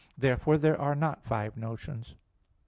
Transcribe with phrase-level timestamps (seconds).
[0.17, 2.15] Therefore there are not five notions.